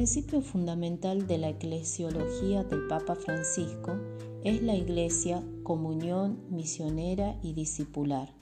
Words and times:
principio 0.00 0.40
fundamental 0.40 1.26
de 1.26 1.36
la 1.36 1.50
eclesiología 1.50 2.64
del 2.64 2.86
Papa 2.86 3.16
Francisco 3.16 3.98
es 4.42 4.62
la 4.62 4.74
iglesia 4.74 5.44
comunión 5.62 6.40
misionera 6.48 7.38
y 7.42 7.52
discipular. 7.52 8.32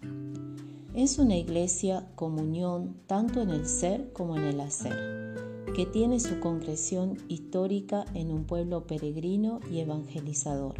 Es 0.94 1.18
una 1.18 1.36
iglesia 1.36 2.12
comunión 2.14 2.94
tanto 3.08 3.42
en 3.42 3.50
el 3.50 3.66
ser 3.66 4.12
como 4.12 4.36
en 4.36 4.44
el 4.44 4.60
hacer, 4.60 5.34
que 5.74 5.84
tiene 5.84 6.20
su 6.20 6.38
concreción 6.38 7.16
histórica 7.26 8.04
en 8.14 8.30
un 8.30 8.44
pueblo 8.44 8.86
peregrino 8.86 9.58
y 9.68 9.80
evangelizador, 9.80 10.76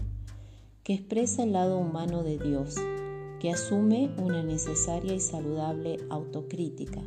que 0.84 0.95
expresa 0.95 1.42
el 1.42 1.55
lado 1.55 1.77
humano 1.77 2.23
de 2.23 2.38
Dios, 2.38 2.77
que 3.41 3.51
asume 3.51 4.12
una 4.16 4.45
necesaria 4.45 5.12
y 5.12 5.19
saludable 5.19 5.98
autocrítica, 6.09 7.02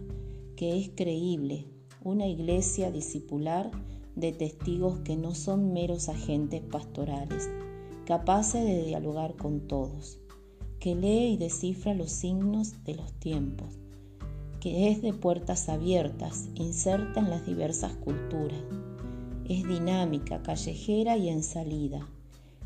que 0.57 0.77
es 0.77 0.89
creíble, 0.93 1.67
una 2.03 2.25
iglesia 2.27 2.91
discipular 2.91 3.69
de 4.15 4.31
testigos 4.31 4.99
que 5.01 5.15
no 5.15 5.35
son 5.35 5.71
meros 5.71 6.09
agentes 6.09 6.61
pastorales, 6.61 7.49
capaces 8.05 8.65
de 8.65 8.83
dialogar 8.85 9.35
con 9.35 9.67
todos, 9.67 10.19
que 10.79 10.95
lee 10.95 11.33
y 11.33 11.37
descifra 11.37 11.93
los 11.93 12.11
signos 12.11 12.83
de 12.85 12.95
los 12.95 13.13
tiempos, 13.13 13.77
que 14.59 14.89
es 14.89 15.03
de 15.03 15.13
puertas 15.13 15.69
abiertas, 15.69 16.49
inserta 16.55 17.19
en 17.19 17.29
las 17.29 17.45
diversas 17.45 17.93
culturas, 17.93 18.59
es 19.47 19.67
dinámica, 19.67 20.41
callejera 20.41 21.17
y 21.17 21.29
en 21.29 21.43
salida, 21.43 22.09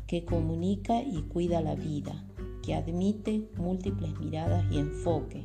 que 0.06 0.24
comunica 0.24 1.02
y 1.02 1.22
cuida 1.22 1.60
la 1.60 1.74
vida, 1.74 2.24
que 2.62 2.74
admite 2.74 3.50
múltiples 3.58 4.18
miradas 4.18 4.64
y 4.72 4.78
enfoque, 4.78 5.44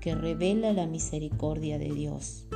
que 0.00 0.14
revela 0.14 0.72
la 0.72 0.86
misericordia 0.86 1.78
de 1.78 1.92
Dios 1.92 2.46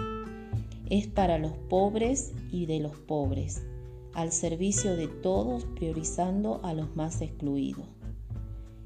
es 0.91 1.07
para 1.07 1.39
los 1.39 1.53
pobres 1.53 2.33
y 2.51 2.67
de 2.67 2.81
los 2.81 2.97
pobres, 2.97 3.65
al 4.13 4.33
servicio 4.33 4.97
de 4.97 5.09
todos 5.09 5.65
priorizando 5.65 6.61
a 6.63 6.75
los 6.75 6.95
más 6.95 7.21
excluidos. 7.21 7.87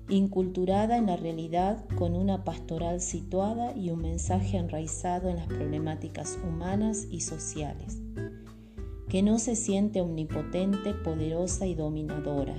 Inculturada 0.09 0.97
en 0.97 1.07
la 1.07 1.17
realidad 1.17 1.85
con 1.97 2.15
una 2.15 2.45
pastoral 2.45 3.01
situada 3.01 3.77
y 3.77 3.91
un 3.91 4.01
mensaje 4.01 4.57
enraizado 4.57 5.29
en 5.29 5.37
las 5.37 5.49
problemáticas 5.49 6.39
humanas 6.43 7.07
y 7.11 7.21
sociales. 7.21 7.99
Que 9.09 9.23
no 9.23 9.39
se 9.39 9.55
siente 9.55 10.01
omnipotente, 10.01 10.95
poderosa 10.95 11.67
y 11.67 11.75
dominadora, 11.75 12.57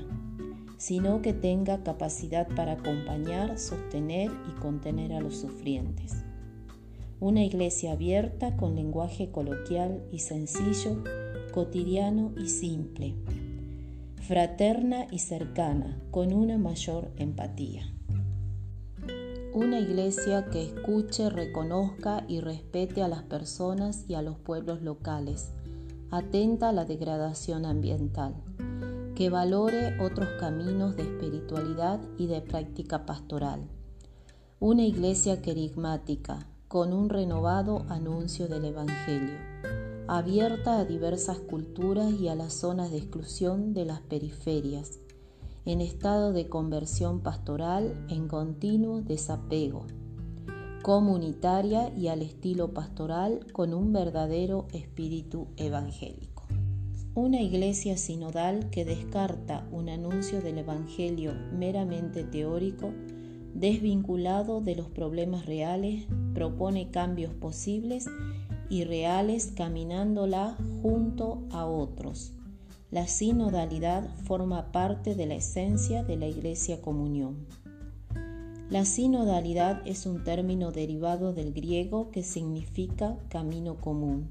sino 0.78 1.22
que 1.22 1.34
tenga 1.34 1.84
capacidad 1.84 2.48
para 2.56 2.74
acompañar, 2.74 3.58
sostener 3.58 4.32
y 4.48 4.60
contener 4.60 5.14
a 5.14 5.22
los 5.22 5.38
sufrientes 5.38 6.24
una 7.20 7.44
iglesia 7.44 7.92
abierta 7.94 8.56
con 8.56 8.76
lenguaje 8.76 9.30
coloquial 9.30 10.04
y 10.10 10.20
sencillo, 10.20 11.04
cotidiano 11.54 12.32
y 12.38 12.48
simple, 12.48 13.16
fraterna 14.22 15.06
y 15.12 15.20
cercana, 15.20 16.02
con 16.12 16.32
una 16.32 16.58
mayor 16.58 17.12
empatía. 17.18 17.94
Una 19.54 19.80
iglesia 19.80 20.46
que 20.50 20.64
escuche, 20.64 21.30
reconozca 21.30 22.24
y 22.30 22.40
respete 22.40 23.02
a 23.02 23.10
las 23.10 23.24
personas 23.24 24.06
y 24.08 24.14
a 24.14 24.22
los 24.22 24.38
pueblos 24.38 24.82
locales, 24.82 25.52
atenta 26.12 26.70
a 26.70 26.72
la 26.72 26.86
degradación 26.86 27.66
ambiental, 27.66 28.36
que 29.16 29.30
valore 29.30 30.00
otros 30.00 30.30
caminos 30.40 30.96
de 30.96 31.04
espiritualidad 31.04 32.00
y 32.18 32.28
de 32.28 32.40
práctica 32.40 33.06
pastoral. 33.06 33.68
Una 34.62 34.84
iglesia 34.84 35.42
querigmática, 35.42 36.48
con 36.70 36.94
un 36.94 37.10
renovado 37.10 37.84
anuncio 37.90 38.48
del 38.48 38.64
Evangelio, 38.64 39.34
abierta 40.08 40.78
a 40.78 40.86
diversas 40.86 41.40
culturas 41.40 42.14
y 42.14 42.28
a 42.28 42.36
las 42.36 42.54
zonas 42.54 42.92
de 42.92 43.00
exclusión 43.00 43.74
de 43.74 43.86
las 43.86 44.02
periferias, 44.02 45.00
en 45.66 45.82
estado 45.82 46.32
de 46.32 46.48
conversión 46.48 47.22
pastoral 47.22 48.06
en 48.08 48.28
continuo 48.28 49.02
desapego, 49.02 49.88
comunitaria 50.84 51.92
y 51.98 52.08
al 52.08 52.22
estilo 52.22 52.72
pastoral 52.72 53.48
con 53.52 53.74
un 53.74 53.92
verdadero 53.92 54.68
espíritu 54.72 55.48
evangélico. 55.58 56.44
Una 57.16 57.42
iglesia 57.42 57.98
sinodal 57.98 58.70
que 58.70 58.86
descarta 58.86 59.68
un 59.72 59.90
anuncio 59.90 60.40
del 60.40 60.60
Evangelio 60.60 61.34
meramente 61.52 62.24
teórico 62.24 62.94
desvinculado 63.54 64.62
de 64.62 64.76
los 64.76 64.88
problemas 64.88 65.46
reales, 65.46 66.06
propone 66.34 66.92
cambios 66.92 67.34
posibles 67.34 68.06
y 68.70 68.84
reales 68.84 69.52
caminándola 69.56 70.58
junto 70.82 71.44
a 71.52 71.66
otros. 71.66 72.34
La 72.92 73.08
sinodalidad 73.08 74.10
forma 74.24 74.72
parte 74.72 75.14
de 75.14 75.26
la 75.26 75.36
esencia 75.36 76.04
de 76.04 76.18
la 76.18 76.28
Iglesia 76.28 76.82
Comunión. 76.82 77.46
La 78.70 78.86
sinodalidad 78.86 79.82
es 79.86 80.06
un 80.06 80.24
término 80.24 80.72
derivado 80.72 81.34
del 81.34 81.54
griego 81.54 82.12
que 82.12 82.24
significa 82.24 83.18
camino 83.30 83.76
común. 83.76 84.30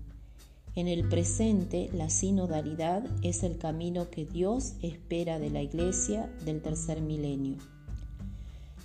En 0.76 0.86
el 0.86 1.08
presente, 1.08 1.90
la 1.92 2.08
sinodalidad 2.08 3.04
es 3.22 3.42
el 3.42 3.58
camino 3.58 4.10
que 4.10 4.26
Dios 4.26 4.74
espera 4.80 5.40
de 5.40 5.50
la 5.50 5.62
Iglesia 5.62 6.32
del 6.44 6.62
tercer 6.62 7.00
milenio. 7.00 7.56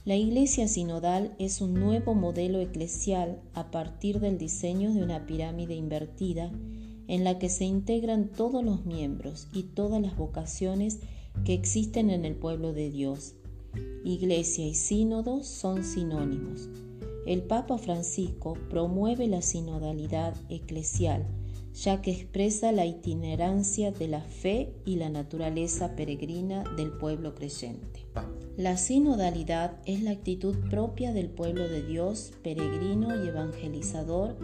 La 0.05 0.17
Iglesia 0.17 0.67
sinodal 0.67 1.33
es 1.39 1.61
un 1.61 1.75
nuevo 1.75 2.13
modelo 2.13 2.59
eclesial 2.59 3.41
a 3.53 3.71
partir 3.71 4.19
del 4.19 4.37
diseño 4.37 4.93
de 4.93 5.01
una 5.01 5.25
pirámide 5.25 5.75
invertida 5.75 6.51
en 7.07 7.23
la 7.23 7.39
que 7.39 7.47
se 7.47 7.63
integran 7.63 8.27
todos 8.27 8.65
los 8.65 8.85
miembros 8.85 9.47
y 9.53 9.63
todas 9.63 10.01
las 10.01 10.17
vocaciones 10.17 10.99
que 11.45 11.53
existen 11.53 12.09
en 12.09 12.25
el 12.25 12.35
pueblo 12.35 12.73
de 12.73 12.89
Dios. 12.89 13.35
Iglesia 14.03 14.67
y 14.67 14.73
sínodo 14.73 15.41
son 15.41 15.85
sinónimos. 15.85 16.67
El 17.25 17.43
Papa 17.43 17.77
Francisco 17.77 18.57
promueve 18.69 19.27
la 19.27 19.41
sinodalidad 19.41 20.35
eclesial, 20.49 21.25
ya 21.73 22.01
que 22.01 22.11
expresa 22.11 22.71
la 22.71 22.85
itinerancia 22.85 23.91
de 23.91 24.07
la 24.07 24.21
fe 24.21 24.73
y 24.85 24.97
la 24.97 25.09
naturaleza 25.09 25.95
peregrina 25.95 26.63
del 26.75 26.91
pueblo 26.91 27.33
creyente. 27.33 28.05
La 28.57 28.77
sinodalidad 28.77 29.79
es 29.85 30.03
la 30.03 30.11
actitud 30.11 30.55
propia 30.69 31.13
del 31.13 31.29
pueblo 31.29 31.67
de 31.67 31.81
Dios, 31.81 32.33
peregrino 32.43 33.23
y 33.23 33.27
evangelizador, 33.27 34.37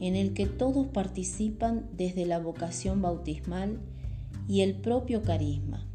en 0.00 0.16
el 0.16 0.34
que 0.34 0.46
todos 0.46 0.86
participan 0.88 1.88
desde 1.96 2.26
la 2.26 2.38
vocación 2.38 3.00
bautismal 3.00 3.80
y 4.46 4.60
el 4.60 4.74
propio 4.74 5.22
carisma. 5.22 5.88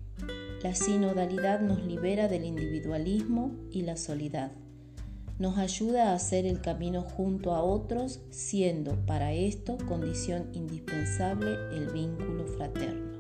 La 0.64 0.74
sinodalidad 0.74 1.62
nos 1.62 1.86
libera 1.86 2.28
del 2.28 2.46
individualismo 2.46 3.52
y 3.72 3.84
la 3.84 3.96
soledad. 3.96 4.52
Nos 5.40 5.58
ayuda 5.58 6.12
a 6.12 6.16
hacer 6.16 6.46
el 6.46 6.60
camino 6.60 7.02
junto 7.02 7.54
a 7.54 7.64
otros, 7.64 8.20
siendo 8.30 9.06
para 9.06 9.32
esto 9.32 9.78
condición 9.88 10.50
indispensable 10.54 11.56
el 11.72 11.90
vínculo 11.92 12.46
fraterno. 12.46 13.18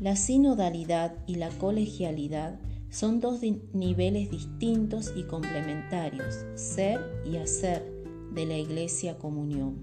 La 0.00 0.16
sinodalidad 0.16 1.14
y 1.28 1.36
la 1.36 1.50
colegialidad 1.50 2.58
son 2.90 3.20
dos 3.20 3.40
niveles 3.72 4.32
distintos 4.32 5.12
y 5.16 5.22
complementarios, 5.22 6.44
ser 6.56 7.00
y 7.24 7.36
hacer, 7.36 7.94
de 8.32 8.44
la 8.44 8.58
Iglesia 8.58 9.16
Comunión. 9.16 9.78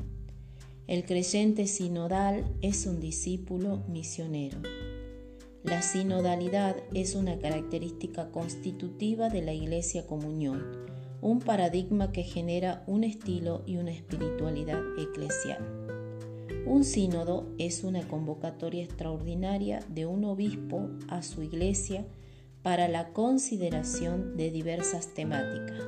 El 0.88 1.06
creyente 1.06 1.68
sinodal 1.68 2.44
es 2.62 2.85
un 2.85 3.00
discípulo 3.00 3.85
misionero. 3.88 4.59
La 5.63 5.83
sinodalidad 5.83 6.75
es 6.95 7.13
una 7.13 7.38
característica 7.38 8.31
constitutiva 8.31 9.29
de 9.29 9.44
la 9.44 9.53
Iglesia 9.53 10.07
Comunión, 10.07 10.88
un 11.21 11.38
paradigma 11.38 12.12
que 12.12 12.24
genera 12.24 12.83
un 12.88 13.03
estilo 13.03 13.62
y 13.68 13.77
una 13.77 13.91
espiritualidad 13.91 14.81
eclesial. 14.97 15.59
Un 16.65 16.83
sínodo 16.83 17.47
es 17.59 17.83
una 17.83 18.07
convocatoria 18.07 18.83
extraordinaria 18.83 19.81
de 19.88 20.07
un 20.07 20.25
obispo 20.25 20.89
a 21.09 21.21
su 21.21 21.44
iglesia 21.44 22.07
para 22.63 22.88
la 22.88 23.13
consideración 23.13 24.38
de 24.38 24.50
diversas 24.50 25.13
temáticas. 25.13 25.83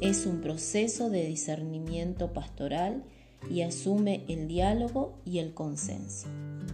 Es 0.00 0.26
un 0.26 0.40
proceso 0.40 1.08
de 1.08 1.24
discernimiento 1.24 2.32
pastoral 2.32 3.04
y 3.48 3.62
asume 3.62 4.24
el 4.26 4.48
diálogo 4.48 5.20
y 5.24 5.38
el 5.38 5.54
consenso. 5.54 6.26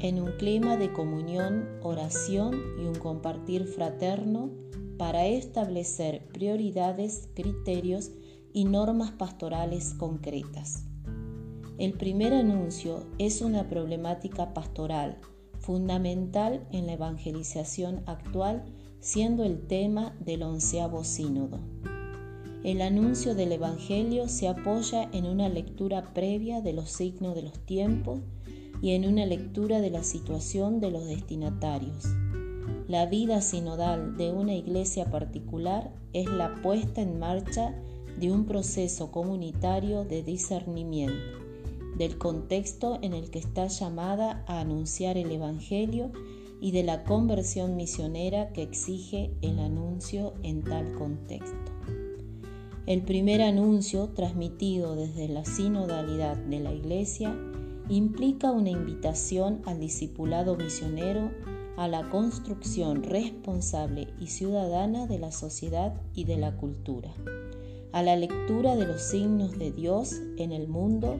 En 0.04 0.20
un 0.20 0.32
clima 0.32 0.76
de 0.76 0.92
comunión, 0.92 1.66
oración 1.80 2.60
y 2.78 2.84
un 2.84 2.94
compartir 2.94 3.64
fraterno 3.64 4.50
para 4.98 5.24
establecer 5.24 6.28
prioridades, 6.28 7.30
criterios 7.34 8.10
y 8.52 8.66
normas 8.66 9.12
pastorales 9.12 9.94
concretas. 9.94 10.84
El 11.78 11.94
primer 11.94 12.34
anuncio 12.34 13.06
es 13.16 13.40
una 13.40 13.70
problemática 13.70 14.52
pastoral 14.52 15.22
fundamental 15.58 16.68
en 16.70 16.84
la 16.84 16.92
evangelización 16.92 18.02
actual 18.04 18.66
siendo 19.00 19.42
el 19.42 19.66
tema 19.66 20.14
del 20.20 20.42
onceavo 20.42 21.02
sínodo. 21.02 21.60
El 22.62 22.82
anuncio 22.82 23.34
del 23.34 23.52
Evangelio 23.52 24.28
se 24.28 24.48
apoya 24.48 25.08
en 25.12 25.24
una 25.24 25.48
lectura 25.48 26.12
previa 26.12 26.60
de 26.60 26.74
los 26.74 26.90
signos 26.90 27.34
de 27.34 27.40
los 27.40 27.58
tiempos 27.60 28.20
y 28.84 28.90
en 28.90 29.06
una 29.06 29.24
lectura 29.24 29.80
de 29.80 29.88
la 29.88 30.02
situación 30.02 30.78
de 30.78 30.90
los 30.90 31.06
destinatarios. 31.06 32.04
La 32.86 33.06
vida 33.06 33.40
sinodal 33.40 34.18
de 34.18 34.30
una 34.30 34.54
iglesia 34.54 35.10
particular 35.10 35.90
es 36.12 36.26
la 36.26 36.54
puesta 36.56 37.00
en 37.00 37.18
marcha 37.18 37.74
de 38.20 38.30
un 38.30 38.44
proceso 38.44 39.10
comunitario 39.10 40.04
de 40.04 40.22
discernimiento 40.22 41.38
del 41.96 42.18
contexto 42.18 42.98
en 43.00 43.14
el 43.14 43.30
que 43.30 43.38
está 43.38 43.68
llamada 43.68 44.44
a 44.46 44.60
anunciar 44.60 45.16
el 45.16 45.32
Evangelio 45.32 46.12
y 46.60 46.72
de 46.72 46.82
la 46.82 47.04
conversión 47.04 47.76
misionera 47.76 48.52
que 48.52 48.64
exige 48.64 49.30
el 49.40 49.60
anuncio 49.60 50.34
en 50.42 50.62
tal 50.62 50.92
contexto. 50.92 51.72
El 52.84 53.00
primer 53.00 53.40
anuncio, 53.40 54.10
transmitido 54.10 54.94
desde 54.94 55.28
la 55.28 55.46
sinodalidad 55.46 56.36
de 56.36 56.60
la 56.60 56.74
Iglesia, 56.74 57.34
implica 57.88 58.50
una 58.50 58.70
invitación 58.70 59.60
al 59.66 59.80
discipulado 59.80 60.56
misionero 60.56 61.30
a 61.76 61.88
la 61.88 62.08
construcción 62.08 63.02
responsable 63.02 64.08
y 64.20 64.28
ciudadana 64.28 65.06
de 65.06 65.18
la 65.18 65.32
sociedad 65.32 66.00
y 66.14 66.24
de 66.24 66.36
la 66.36 66.56
cultura, 66.56 67.10
a 67.92 68.02
la 68.02 68.16
lectura 68.16 68.76
de 68.76 68.86
los 68.86 69.02
signos 69.02 69.58
de 69.58 69.72
Dios 69.72 70.20
en 70.38 70.52
el 70.52 70.68
mundo 70.68 71.18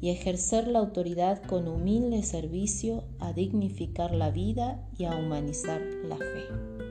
y 0.00 0.10
ejercer 0.10 0.66
la 0.66 0.80
autoridad 0.80 1.42
con 1.44 1.68
humilde 1.68 2.24
servicio 2.24 3.04
a 3.20 3.32
dignificar 3.32 4.12
la 4.12 4.30
vida 4.30 4.84
y 4.98 5.04
a 5.04 5.16
humanizar 5.16 5.80
la 6.08 6.16
fe. 6.16 6.81